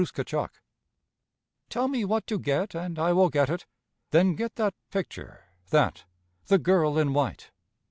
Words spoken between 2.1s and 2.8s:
to get